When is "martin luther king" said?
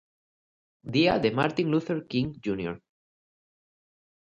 1.31-2.29